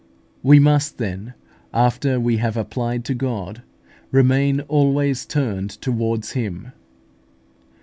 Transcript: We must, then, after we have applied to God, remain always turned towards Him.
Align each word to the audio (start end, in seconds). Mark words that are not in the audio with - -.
We 0.41 0.57
must, 0.57 0.97
then, 0.97 1.35
after 1.71 2.19
we 2.19 2.37
have 2.37 2.57
applied 2.57 3.05
to 3.05 3.13
God, 3.13 3.61
remain 4.09 4.61
always 4.61 5.27
turned 5.27 5.69
towards 5.79 6.31
Him. 6.31 6.71